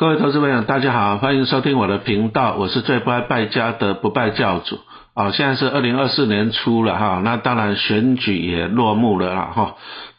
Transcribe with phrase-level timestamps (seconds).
[0.00, 4.78] 各位投资朋友，大家好，欢迎收听我的频道，我是最不爱败家的不败教主。
[5.12, 9.74] 啊，现在是二零二四年初了哈，那当然选举也落幕了啦哈。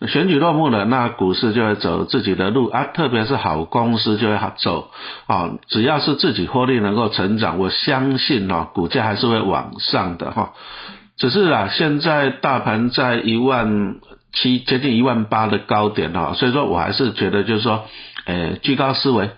[0.07, 4.91] 选举落幕了，那股市就会走自己的路啊，特别是好公司就会好走
[5.25, 5.49] 啊。
[5.67, 10.51] 只要是自己获利能够成长，我相信哦，股价还是会往上的哈。
[11.17, 13.95] 只是啊，现在大盘在一万
[14.31, 17.85] 七接近一万八的高点哈，所以说我还是觉得就是说。
[18.25, 19.29] 诶，居高思维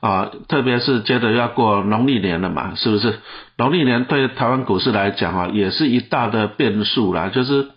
[0.00, 3.20] 啊，特别是接着要过农历年了嘛，是不是？
[3.56, 7.68] 农历年对台湾股市来讲啊，也是一大的变数啦，就是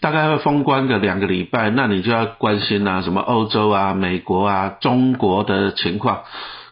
[0.00, 6.22] 大概会封关个两个礼拜，那你就要关心啊，什么欧洲啊、美国啊、中国的情况。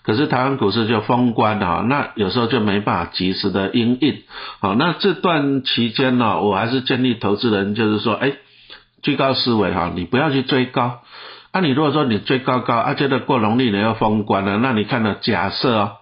[0.03, 4.23] 可是台湾股市就封关了，那有时候就没办法及时的应应。
[4.59, 8.33] 好，那这段期间呢，我还是建议投资人就是说，哎，
[9.03, 11.00] 居高思维哈，你不要去追高。
[11.53, 15.93] 啊，你如果说你追高高，啊，觉得过农历年要封关了，那你看到假设哦，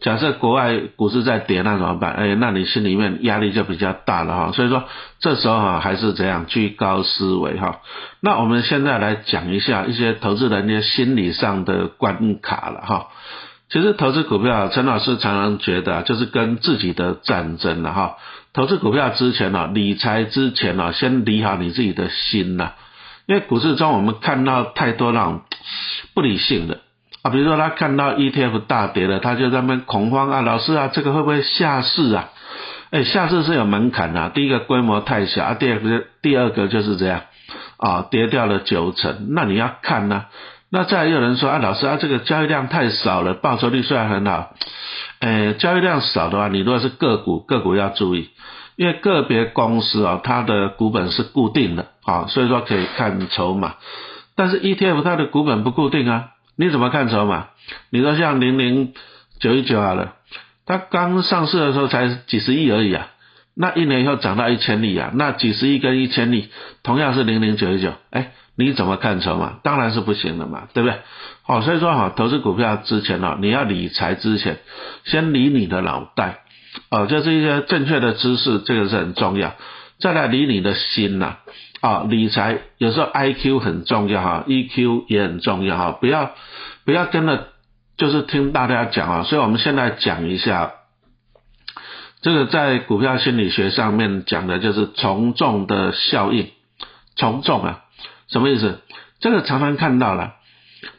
[0.00, 2.12] 假设国外股市在跌，那怎么办？
[2.14, 4.52] 哎，那你心里面压力就比较大了哈。
[4.52, 4.82] 所以说
[5.20, 7.82] 这时候哈，还是这样居高思维哈。
[8.20, 13.06] 那我们现在来讲一下一些投资人的心理上的关卡了哈。
[13.70, 18.16] 其实投资股票，陈老师常常觉得就是跟自己的战争了哈。
[18.52, 22.72] 投资股票之前呢，理财之前呢，先理好你自己的心呐。
[23.26, 25.42] 因为股市中我们看到太多那种
[26.14, 26.80] 不理性的
[27.22, 32.30] 啊，比如说他看到 ETF 大跌了，他就在那恐慌啊，老师啊，这个会不会下市啊？
[32.90, 37.22] 哎，下市是有门槛的，第一个规模太小啊，第二个第二个就是这样
[37.78, 40.26] 啊，跌掉了九成，那你要看呢？
[40.70, 44.54] 那再有人说啊，老师啊，这个交易量太少了，报酬率虽然很好，
[45.20, 48.30] 哎，交易量少的话，你如果是个股，个股要注意。
[48.76, 53.74] 因为个别公司啊，它的股本是固定的啊，所以说可以看筹码。
[54.36, 57.48] 但是 ETF 它的股本不固定啊，你怎么看筹码？
[57.90, 58.92] 你说像零零
[59.40, 60.14] 九一九好了，
[60.66, 63.08] 它刚上市的时候才几十亿而已啊，
[63.54, 66.48] 那一年以后涨到一千亿啊，那几十亿跟一千亿
[66.82, 69.60] 同样是零零九一九，哎，你怎么看筹码？
[69.62, 70.98] 当然是不行的嘛，对不对？
[71.42, 74.58] 好，所以说哈，投资股票之前呢，你要理财之前，
[75.04, 76.40] 先理你的脑袋。
[76.90, 79.54] 哦，就是一些正确的知识，这个是很重要。
[80.00, 81.38] 再来理你的心呐，啊，
[81.84, 86.30] 啊理财有时候 I Q 很重要哈，E Q 也很重要哈，不要
[86.86, 87.48] 不要跟着
[87.98, 89.22] 就是听大家讲啊。
[89.24, 90.72] 所以我们现在讲一下，
[92.22, 96.48] 这个在股票心理学上面讲的就是从众的效应。
[97.16, 97.84] 从众啊，
[98.28, 98.80] 什么意思？
[99.20, 100.36] 这个常常看到了。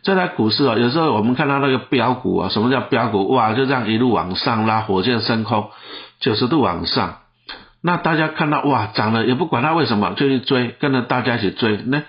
[0.04, 3.28] 这台股市啊，有时候我们看到那个标股啊，什么叫标股？
[3.30, 5.72] 哇，就这样一路往上拉，火箭升空，
[6.20, 7.25] 九十度往上。
[7.86, 11.78] 那大家看到哇，涨了也不管它为什么，就去追，跟着大家一起追。
[11.86, 12.02] 那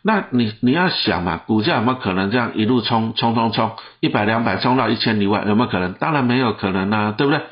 [0.00, 5.94] 那你你要想嘛，股价有没有可能这样一路冲冲冲冲，一百两百冲到一千一万，有没有可能？
[5.94, 7.42] 当然没有可能啊，对不对？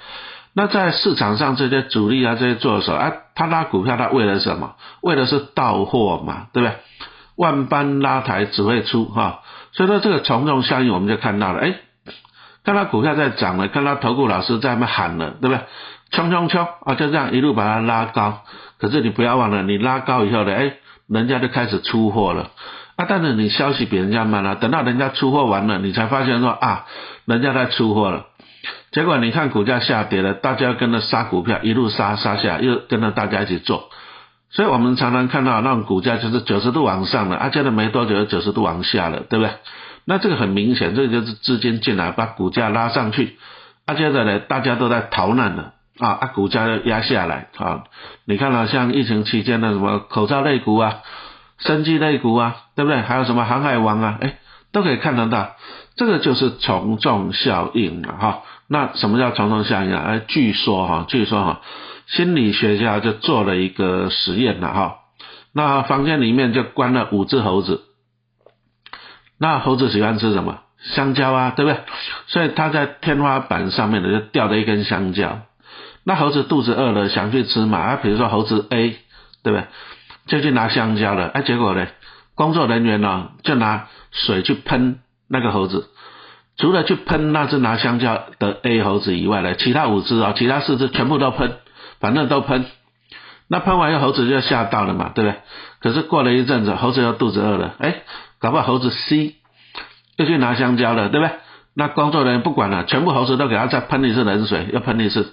[0.55, 4.77] 那在市场上这些主力啊，这些做手啊，他拉股票，他为了什么？
[5.01, 6.77] 为的是到货嘛，对不对？
[7.35, 9.41] 万般拉抬只会出哈。
[9.73, 11.75] 所以说这个从众效应，我们就看到了，哎，
[12.65, 15.61] 看到股票在涨了，看到投顾老师在那喊了，对不对？
[16.13, 18.43] 冲冲冲啊，就这样一路把它拉高。
[18.79, 20.75] 可是你不要忘了，你拉高以后呢，哎，
[21.09, 22.51] 人家就开始出货了。
[22.97, 26.87] 啊，但是你消息比人家慢了，等到人家出货完了，你才发现说啊，
[27.25, 28.27] 人家在出货了。
[28.93, 33.89] 结果你看股价下跌了，大家跟着杀股票，一路杀杀下，又跟着大家一起做。
[34.51, 39.55] 所以我们常常看到那种股价就是九十度往上的，啊，接着没多久九十度往下了，对不对？
[40.05, 43.39] 那这个很明显，这个就是资金进来把股价拉上去，
[43.87, 47.85] 啊，接着呢大家都在逃难了，啊，啊，股价又压下来，啊，
[48.25, 51.01] 你看啊像疫情期间的什么口罩类股啊、
[51.59, 53.01] 生技类股啊，对不对？
[53.01, 54.39] 还有什么航海王啊，哎，
[54.73, 55.53] 都可以看得到，
[55.95, 58.43] 这个就是从众效应了哈。
[58.67, 60.03] 那什么叫从众效应啊？
[60.07, 61.61] 哎，据说哈，据说哈。
[62.09, 64.97] 心理学家就做了一个实验了哈，
[65.55, 67.85] 那房间里面就关了五只猴子，
[69.39, 70.59] 那猴子喜欢吃什么？
[70.83, 71.81] 香蕉啊，对不对？
[72.27, 75.43] 所以他在天花板上面呢就吊了一根香蕉，
[76.05, 78.97] 那猴子肚子饿了想去吃嘛，啊，比如说猴子 A，
[79.43, 79.65] 对不对？
[80.27, 81.87] 就去拿香蕉了，哎，结果呢，
[82.35, 85.89] 工作人员呢就拿水去喷那个猴子，
[86.57, 91.59] 除了去喷那只拿香蕉的 A 猴子以外呢，其他五只啊，其他四只全部都喷。
[92.01, 92.65] 反正都喷，
[93.47, 95.37] 那喷完以后猴子就吓到了嘛，对不对？
[95.81, 98.03] 可是过了一阵子，猴子又肚子饿了，哎，
[98.41, 99.37] 搞不好猴子 C
[100.17, 101.37] 又去拿香蕉了，对不对？
[101.75, 105.33] 那工作人员不管了，全部猴子都给他再喷一次冷水，又喷一次。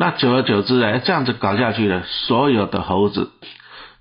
[0.00, 3.32] 那久而久之，哎，这样子搞下去了，所有的猴子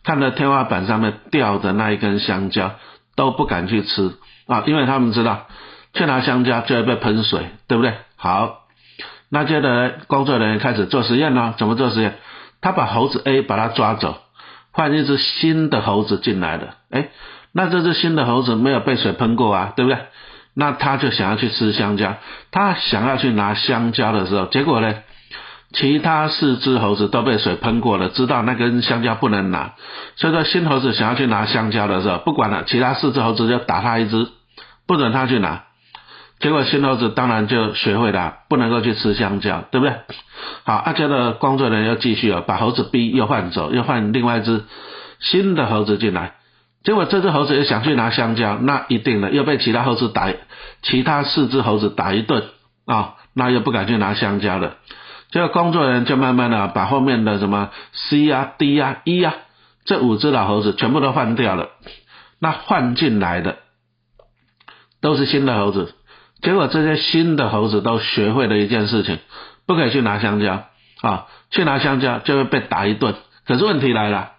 [0.03, 2.75] 看到天花板上面吊的那一根香蕉
[3.15, 4.13] 都不敢去吃
[4.45, 5.47] 啊，因为他们知道
[5.93, 7.93] 去拿香蕉就会被喷水，对不对？
[8.15, 8.59] 好，
[9.31, 11.55] 那接着工作人员开始做实验呢？
[11.57, 12.19] 怎么做实验？
[12.61, 14.17] 他把猴子 A 把它抓走，
[14.71, 16.75] 换一只新的猴子进来了。
[16.91, 17.07] 哎，
[17.53, 19.99] 那这只新的猴子没有被水喷过啊，对不对？
[20.53, 22.17] 那他就想要去吃香蕉，
[22.51, 24.93] 他想要去拿香蕉的时候，结果呢，
[25.79, 29.75] 其他四只猴子都被水喷过了，知道那根香蕉不能拿，
[30.15, 34.27] 所以说新猴子想要去拿香蕉的时候，不管了，其他四只猴子就打他一只，
[34.87, 35.65] 不准他去拿。
[36.39, 39.95] 结果新猴子当然就学会了不能够去吃香蕉，对不对？
[40.63, 44.63] 好，阿杰的工作人员又继续了，把猴子 B 又换走，又换另外一只
[45.19, 46.33] 新的猴子进来。
[46.83, 50.31] 结果这只猴子也想去拿香蕉，那一定的又被其他猴子打，
[50.81, 52.43] 其他四只猴子打一顿
[52.85, 54.77] 啊，那又不敢去拿香蕉了。
[55.29, 59.33] 这个工作人员就慢慢的把后面的什么 C 啊、D 啊、E 啊
[59.85, 61.69] 这五只老猴子全部都换掉了，
[62.39, 63.57] 那换进来的
[65.01, 65.93] 都是新的猴子。
[66.41, 69.19] 结果这些新的猴子都学会了一件事情，
[69.65, 70.65] 不可以去拿香蕉
[71.01, 73.15] 啊，去拿香蕉就会被打一顿。
[73.45, 74.31] 可是问题来了，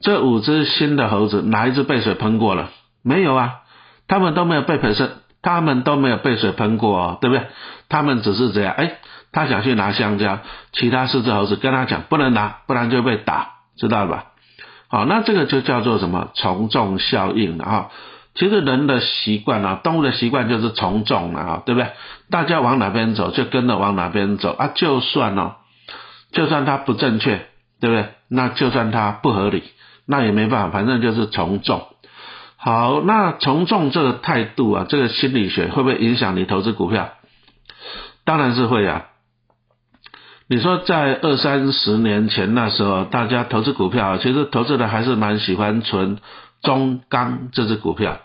[0.00, 2.70] 这五只新的猴子哪一只被水喷过了？
[3.02, 3.62] 没有啊，
[4.08, 5.08] 他们都没有被水，
[5.42, 7.46] 他们都没有被水喷过哦，对不对？
[7.88, 8.98] 他们只是这样，哎，
[9.36, 10.38] 他想去拿香蕉，
[10.72, 14.24] 其他四只猴子跟他讲不能拿，不然就被打，知道了吧？
[14.88, 17.90] 好，那这个就叫做什么从众效应了哈。
[18.34, 21.90] 其实人的习惯啊，动物的习惯就是从众了啊，对不对？
[22.30, 24.70] 大家往哪边走，就跟着往哪边走啊。
[24.74, 25.56] 就算哦，
[26.32, 27.46] 就算它不正确，
[27.78, 28.08] 对不对？
[28.28, 29.64] 那就算它不合理，
[30.06, 31.86] 那也没办法，反正就是从众。
[32.56, 37.10] 好，那从众这个态度啊，这个心理学会不会影响你投资股票？
[38.24, 39.04] 当然是会啊。
[40.48, 46.18] 你说在二三十年前那时候，大家投资股票，其实投资的还是蛮喜欢存
[46.62, 48.18] 中钢这只股票。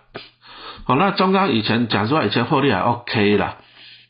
[0.85, 3.57] 好，那中钢以前讲实话，以前获利还 OK 啦，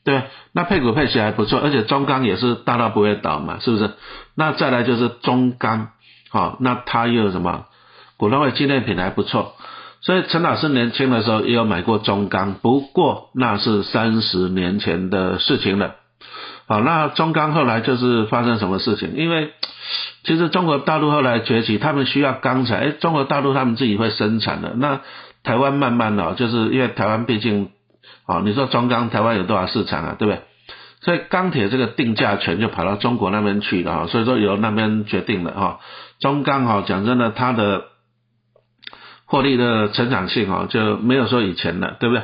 [0.04, 3.92] 对，那配股配息还不错，而且中钢也是大到不会倒嘛，是不是？
[4.36, 5.90] 那再来就是中钢，
[6.30, 7.66] 好，那它又有什么？
[8.18, 9.54] 股东会纪念品还不错，
[10.02, 15.96] 所以陈老师年轻的时候也有买过中钢，不过那是三十年前的事情了。
[16.72, 19.16] 好，那中钢后来就是发生什么事情？
[19.16, 19.52] 因为
[20.24, 25.02] 其实中国大陆后来崛起，他们需要钢材，哎，中国大陆他们自己会生产的，那。
[25.44, 27.72] 台湾慢慢的，就是因为台湾毕竟，
[28.28, 30.44] 哦，你说中钢台湾有多少市场啊，对不对？
[31.02, 35.80] 所以钢铁这个定价权就跑到中国那边去了啊，所以说由那边决定了哈。
[36.20, 37.86] 中钢哈，讲真的，它的
[39.26, 42.24] 获利的成长性哈就没有说以前的，对不对？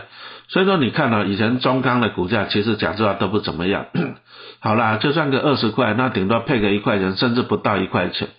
[0.50, 3.88] 所以说你看到以前中钢的股价其实讲实话都不怎么样。
[4.60, 8.30] 好啦，就算个二十块，那顶多配个一块钱，甚至不到一块钱，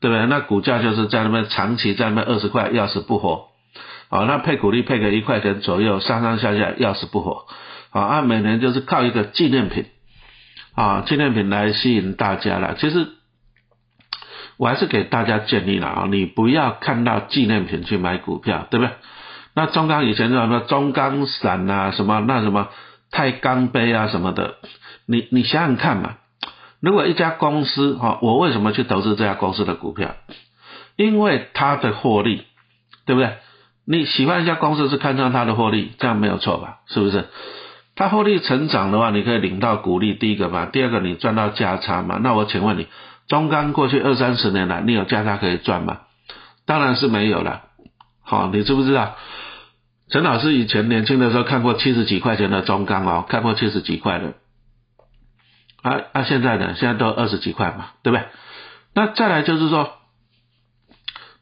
[0.00, 0.26] 对不对？
[0.26, 3.48] 那股价就是在那边长期在那边二十块，要死不活。
[4.08, 7.46] 好，那配股利配个一块钱左右，上上下下要死不活。
[7.90, 9.86] 好，啊，每年就是靠一个纪念品，
[10.74, 12.76] 啊，纪念品来吸引大家了。
[12.78, 13.08] 其实
[14.58, 18.92] 我还是给大家建议了啊，你不要看到纪念品去买股票，对不对？
[19.56, 22.68] 那中钢以前叫什么中钢伞啊，什么那什么
[23.10, 24.56] 钛钢杯啊什么的，
[25.06, 26.16] 你你想想看嘛，
[26.78, 30.14] 如果一家公司哈，我为什么去投资这家公司的股票？
[30.96, 32.44] 因为它的获利，
[33.06, 33.38] 对不对？
[33.86, 36.80] 你喜欢一家公司是看上它的获利，这样没有错吧？
[36.88, 37.24] 是不是？
[37.94, 42.18] 它获利成长的话，你可以领到股利，第一个嘛，第二个你赚到价差嘛。
[42.22, 42.88] 那我请问你，
[43.26, 46.00] 中钢过去二三十年来，你有价差可以赚吗？
[46.66, 47.62] 当然是没有了。
[48.22, 49.14] 好，你知不知道？
[50.08, 54.34] 陈老师以前年轻的时候看过七十几块钱的中钢哦，看过七十几块的。
[55.82, 56.74] 啊啊，现在呢？
[56.76, 58.26] 现在都二十几块嘛，对不对？
[58.94, 59.90] 那再来就是说。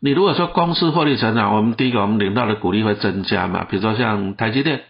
[0.01, 3.65] 你如果说公司获利成长，我们第一个我们领到的股利会增加嘛？
[3.65, 4.83] 比如说像台积电，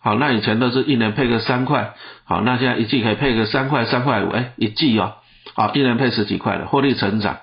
[0.00, 5.14] 好，那以前都是一年配个三块，好，那现在一季可以配个三块、三块五，哎，一季哦，
[5.54, 7.36] 好，一年配十几块的获利成长。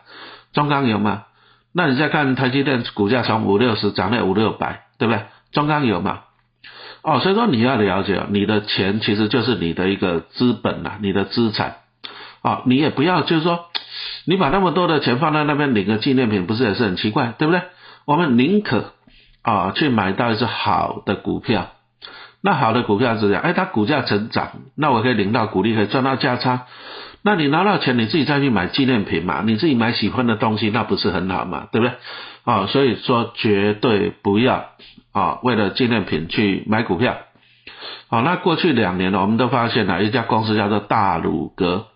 [0.52, 1.24] 中钢有吗？
[1.74, 5.24] 那你再看台积电股价从五六十涨到五六百，对不对？
[5.53, 6.22] 中钢有吗？
[7.01, 11.77] 哦，所以说你要了解，你的钱其实就是你的一个资本呐，你的资产，
[12.41, 13.65] 啊，你也不要就是说。
[14.25, 17.62] 你把那么多的钱放在那边领个纪念品，不是也是很奇怪，对不对？
[18.05, 18.93] 我们宁可
[19.41, 21.72] 啊去买到一只好的股票，
[22.41, 26.67] 那好的股票是这样，哎，它股价成长，那我可以领到股利，可以赚到价差。
[27.22, 31.95] 那你拿到钱，你自己再去买纪念品嘛，你自己买喜欢的东西，那不是很好嘛，对不对？
[32.44, 34.66] 啊，所以说绝对不要
[35.12, 37.18] 啊为了纪念品去买股票。
[38.10, 41.88] 好，那过去两年呢，我们都发现了一家公司叫做大鲁格。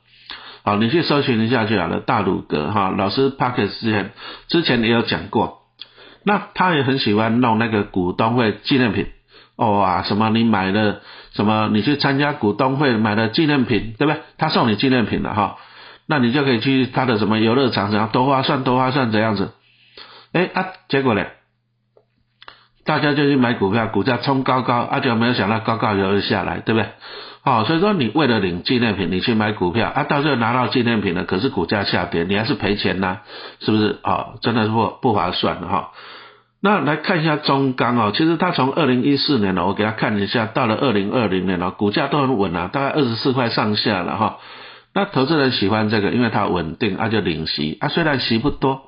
[0.63, 2.00] 好，你去搜寻一下就好了。
[2.00, 4.12] 大鲁格哈，老师 Parker 之前
[4.48, 5.60] 之前也有讲过，
[6.24, 9.08] 那他也很喜欢弄那个股东会纪念品，
[9.56, 11.01] 哦啊，什么你买了
[11.34, 14.22] 什么，你去参加股东会买了纪念品，对不对？
[14.38, 15.58] 他送你纪念品了哈，
[16.08, 19.51] 那你就可以去他的什么游乐场，怎样多划算多划算这样子。
[20.34, 21.25] 哎啊，结果呢，
[22.86, 26.89] 大家就去买股票，股价冲高高，啊就没有想到高高又下来，对不对？
[27.43, 33.19] 好，所以说你为了领纪念品，你去买股票，啊到最后拿到纪念品了，可是股价下跌，你还是赔钱呐，
[33.62, 34.00] 是不是？
[34.03, 35.91] 哦，真的是不不划算的哈。
[36.60, 44.39] 那来看一下中钢哦，其实它从二零一四年呢，我给他看一下，到了二零二零年呢，股价都很稳啊，大概二十四块上下了哈。
[44.93, 48.87] 那投资人喜欢这个，因为它稳定，啊就领息啊，虽然息不多，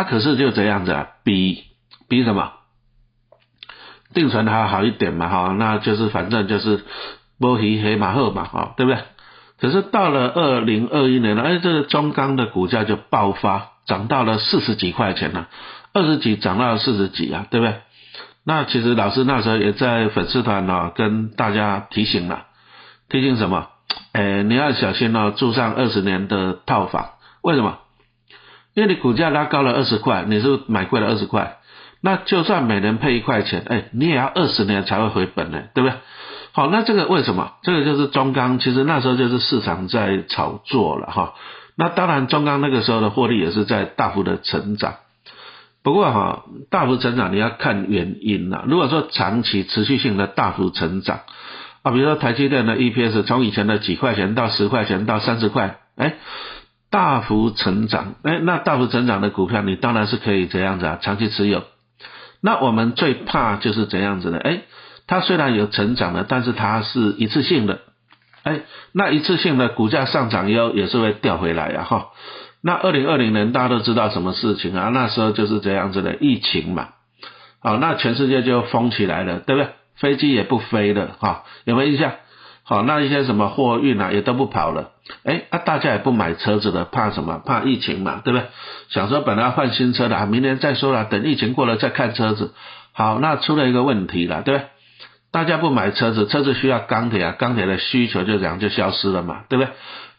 [0.00, 1.64] 啊可是就这样子啊，比
[2.08, 2.52] 比什么
[4.14, 6.84] 定存还好一点嘛哈，那就是反正就是
[7.38, 9.00] 摸黑黑马后嘛哈，对不对？
[9.60, 15.48] 可是到了二零二一年了，哎，这个中钢的股价就爆发，涨到了四十几块钱了。
[15.92, 17.80] 二十几涨到四十几啊，对不对？
[18.44, 22.46] 那其实老师那时候也在粉丝团呢，跟大家提醒了，
[23.10, 23.68] 提醒什么？
[24.12, 27.10] 哎，你要小心哦，住上二十年的套房。
[27.42, 27.78] 为什么？
[28.74, 31.58] 因为你股价拉高了二十块，你是买贵了二十块，
[32.00, 35.96] 那就算每年配一块钱，哎，你也要二十年才会回本呢，对不对？
[36.52, 37.52] 好，那这个为什么？
[37.62, 41.34] 这个就是中钢，其实那时候就是市场在炒作了哈。
[41.76, 44.96] 那当然，中钢那个时候的获利也是在大幅的成长。
[45.82, 48.64] 不过哈，大幅成长你要看原因呐。
[48.66, 51.20] 如果说长期持续性的大幅成长
[51.82, 56.16] 啊，比如说台积电的 EPS 从以前的几块钱到十块钱到三十块，哎，
[56.90, 61.62] 大幅成长，哎，那大幅成长的股票你当然是可以这样子啊，长期持有。
[62.42, 64.62] 那我们最怕就是怎样子的，哎，
[65.06, 67.80] 它虽然有成长的，但是它是一次性的，
[68.42, 72.08] 哎，那一次性的股价上涨以后也是会掉回来呀，哈。
[72.62, 74.88] 那二零二零年大家都知道什么事情啊？
[74.88, 76.88] 那时候就是这样子的疫情嘛，
[77.60, 79.70] 好，那全世界就封起来了，对不对？
[79.96, 82.12] 飞机也不飞了，哈，有没有印象？
[82.70, 84.90] 好，那一些什么货运啊也都不跑了，
[85.24, 87.42] 哎，啊大家也不买车子了，怕什么？
[87.44, 88.46] 怕疫情嘛，对不对？
[88.90, 92.54] 想说本来要换新车的，明年再说了，等疫情过了再看车子。
[92.92, 94.68] 好，那出了一个问题了，对不对？
[95.32, 99.72] 大家不买车子，车子需要钢铁啊，钢铁的需求就这样就消失了嘛，对不对？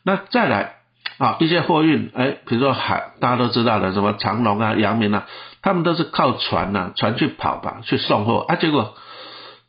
[0.04, 0.74] 那再来。
[1.18, 5.28] 啊，一些货运，哎，比如说海，大家都知道的，什么长隆啊、阳明啊，
[5.62, 8.56] 他们都是靠船呐，船去跑吧，去送货啊。
[8.56, 8.96] 结果，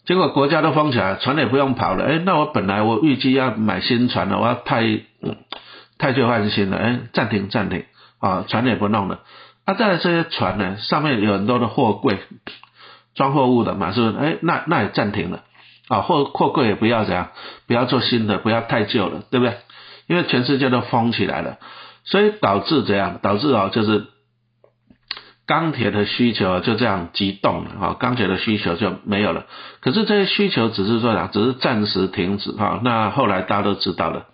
[0.04, 2.04] 结果国家都封起来，船也不用跑了。
[2.04, 4.82] 哎，那我本来我预计要买新船了，我要太
[5.98, 7.84] 太旧换新了，哎，暂停暂停
[8.18, 9.20] 啊，船也不弄了。
[9.64, 12.18] 啊，再来这些船呢，上面有很多的货柜，
[13.14, 14.24] 装货物的嘛，是不是？
[14.24, 15.44] 哎，那那也暂停了
[15.86, 17.28] 啊，货货柜也不要这样，
[17.68, 19.56] 不要做新的，不要太旧了，对不对？
[20.08, 21.58] 因为全世界都封起来了，
[22.04, 23.20] 所以导致怎样？
[23.22, 24.06] 导致啊，就是
[25.44, 29.46] 钢铁的需求就这样激动了啊，钢铁的需求就没有了。
[29.80, 32.80] 可是这些需求只是说啊，只是暂时停止哈。
[32.84, 34.26] 那后来大家都知道了，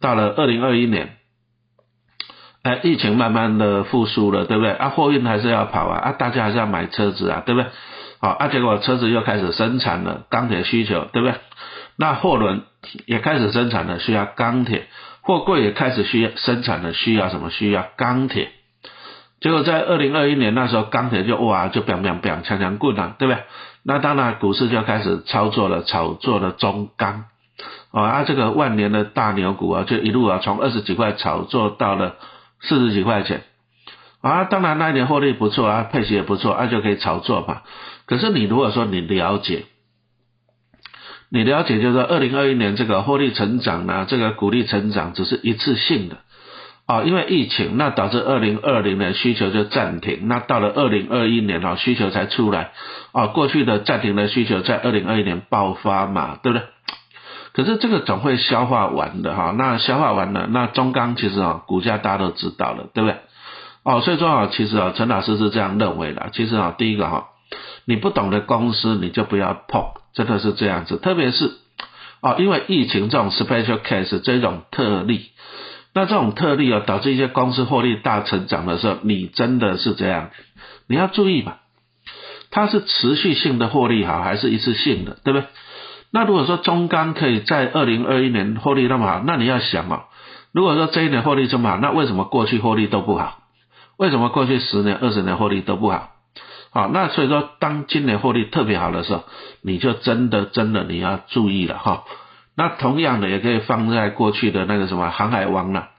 [0.00, 1.16] 到了二零二一年，
[2.62, 4.72] 哎，疫情慢慢的复苏了，对不对？
[4.72, 7.70] 啊，货运还是要跑啊，啊，大家还是要买车子啊，对不对？
[8.20, 11.34] 好，啊，结果车子又开始生产了，钢铁需求，对不对？
[11.98, 12.62] 那货轮
[13.06, 14.82] 也开始生产了，需要钢铁；
[15.22, 17.50] 货柜也开始需要生产了，需要什么？
[17.50, 18.52] 需要钢铁。
[19.40, 23.42] 结果在二零二一年那时候，钢铁就哇就 biang biang biang 强强棍了，对不对？
[23.82, 27.24] 那当然股市就开始操作了，炒作了中钢
[27.92, 32.16] 啊，这个万年的大牛股啊，就一路啊从二十几块炒作到了
[32.62, 33.42] 四十几块钱
[34.22, 34.44] 啊。
[34.44, 37.62] 当然那一年获利不错啊，配息也不错，那就可以炒作嘛。
[38.06, 39.66] 可是你如果说你了解，
[41.28, 46.18] 你了解，就是说，二零二一年这个获利成长呢，这个股利成长只是一次性的
[46.86, 52.70] 啊，因为疫情，那导致二零二零年需求就暂停，那到了二零二一年啊，需求才出来
[53.12, 56.66] 啊，过去的暂停的需求在二零二一年爆发嘛，对不对？
[57.52, 63.16] 可是这个总会消化完的哈，那消化完了，那中钢其实啊，股价大家都知道了，对不对？
[63.82, 67.28] 哦，所以说啊，其实啊，陈老师是这样认为的，其实啊，第一个哈，
[67.84, 69.84] 你不懂的公司，你就不要碰。
[70.14, 71.50] 真的是这样子，特别是
[72.20, 75.26] 啊，因为疫情这种 special case 这种特例，
[75.96, 80.28] 那这种特例啊，导致一些公司获利大成长的时候，你真的是这样，
[80.86, 81.60] 你要注意吧，
[82.50, 85.48] 它是持续性的获利好，还是一次性的，对不对？
[86.10, 90.02] 那如果说中钢可以在二零二一年获利那么好，那你要想哦，
[90.52, 93.38] 如果说这一年获利这么好，那为什么过去获利都不好？
[93.96, 96.10] 为什么过去十年、二十年获利都不好？
[96.72, 99.24] 好，那所以说，当今年获利特别好的时候，
[99.62, 102.04] 你就真的真的你要注意了哈。
[102.56, 105.90] 那同样的也可以放在过去的那个什么航海王了，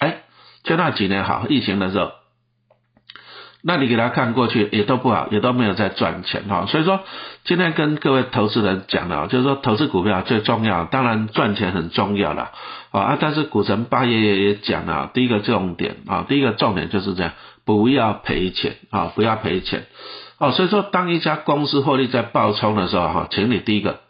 [0.00, 0.22] 哎，
[0.64, 2.12] 就那几年好疫情的时候，
[3.62, 6.66] 那你给他看过去也都不好，也都没有在赚钱哈。
[6.66, 7.00] 所以说，
[7.44, 12.52] 今天跟各位投资人讲了，就是说投资股票最重要，当然赚钱很重要了
[12.92, 13.18] 啊。
[13.20, 17.32] 但是股神八爷爷也讲了，第一个重点啊，第一个重点就是这样，
[17.64, 19.84] 不要赔钱啊，不要赔钱
[20.38, 20.52] 哦。
[20.52, 24.00] 所以说，当一家公司获利在爆冲的时候哈，请你第一个，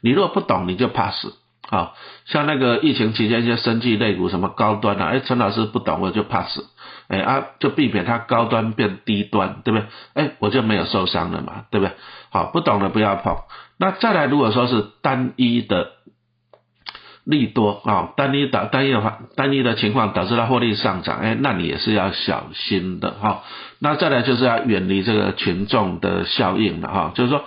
[0.00, 1.34] 你如果不懂，你就怕死。
[1.72, 1.94] 好，
[2.26, 6.66] 像那个疫情期间一些生技类股什么高端啊，哎，陈老师不懂我就怕死。
[7.08, 9.86] 哎啊，就避免它高端变低端，对不对？
[10.12, 11.94] 哎，我就没有受伤了嘛，对不对？
[12.30, 13.36] 好，不懂的不要碰。
[13.78, 15.92] 那再来，如果说是单一的
[17.24, 23.42] 利多啊，单一的单一的话，单一的情况导致它获利上涨，哎，那你也是要小心的哈。
[23.78, 27.44] 那再来就是要远离这个群众的效应了哈，就是说，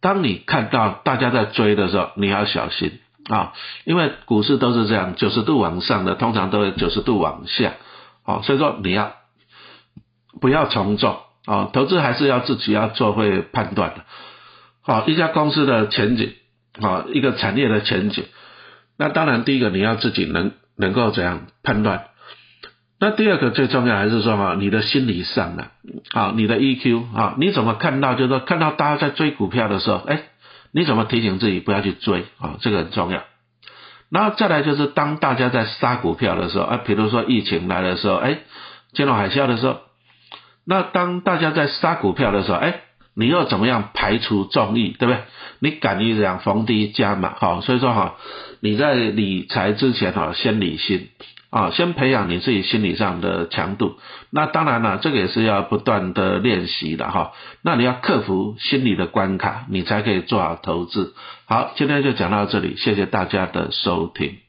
[0.00, 2.98] 当你看到大家在追的时候，你要小心
[3.28, 3.52] 啊，
[3.84, 7.74] 因为股市都是这样，九十度往上的，通常都会九十度往下。
[8.24, 9.12] 哦，所以说你要
[10.40, 11.70] 不要从众啊？
[11.72, 14.04] 投资还是要自己要做会判断的。
[14.82, 16.34] 好，一家公司的前景，
[16.80, 18.24] 啊，一个产业的前景，
[18.98, 22.04] 那当然第一个你要自己能能够怎样判断。
[22.98, 25.68] 那第二个最重要还是说嘛，你的心理上的，
[26.12, 30.22] 好，你的 EQ 啊，你怎么看到就是说看到大家在追股票的时候，哎，
[30.76, 32.56] 你怎么提醒自己不要去追啊？
[32.60, 33.24] 这个很重要。
[34.10, 38.40] 然后再来就是当大家在杀股票的时候，啊，比如说疫情来的时候，哎，
[38.92, 39.78] 金融海啸的时候，
[40.66, 42.80] 那当大家在杀股票的时候，哎，
[43.14, 45.22] 你又怎么样排除众议，对不对？
[45.60, 48.16] 你敢于讲逢低加码，好，所以说哈，
[48.60, 51.08] 你在理财之前哈，先理心。
[51.50, 53.98] 啊，先培养你自己心理上的强度。
[54.30, 57.32] 那当然了，这个也是要不断的练习的哈。
[57.62, 61.14] 那你要克服心理的关卡，你才可以做好投资。
[61.46, 64.45] 好，今天就讲到这里，谢谢大家的收听。